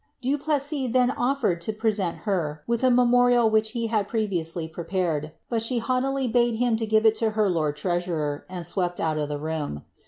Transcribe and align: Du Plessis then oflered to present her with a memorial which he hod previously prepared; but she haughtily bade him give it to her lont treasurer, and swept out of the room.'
Du 0.19 0.35
Plessis 0.35 0.91
then 0.91 1.09
oflered 1.11 1.59
to 1.59 1.71
present 1.71 2.21
her 2.25 2.63
with 2.65 2.83
a 2.83 2.89
memorial 2.89 3.51
which 3.51 3.73
he 3.73 3.85
hod 3.85 4.07
previously 4.07 4.67
prepared; 4.67 5.31
but 5.47 5.61
she 5.61 5.77
haughtily 5.77 6.27
bade 6.27 6.55
him 6.55 6.73
give 6.75 7.05
it 7.05 7.13
to 7.13 7.29
her 7.37 7.47
lont 7.47 7.75
treasurer, 7.75 8.43
and 8.49 8.65
swept 8.65 8.99
out 8.99 9.19
of 9.19 9.29
the 9.29 9.37
room.' 9.37 9.83